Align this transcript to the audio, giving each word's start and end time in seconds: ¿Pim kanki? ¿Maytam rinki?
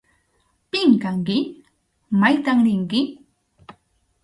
¿Pim 0.71 0.89
kanki? 1.03 1.37
¿Maytam 2.19 2.57
rinki? 2.65 3.01